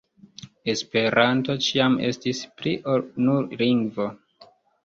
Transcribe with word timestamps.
Esperanto 0.71 1.57
ĉiam 1.67 1.99
estis 2.09 2.41
pli 2.63 2.75
ol 2.95 3.07
nur 3.27 3.55
lingvo. 3.63 4.13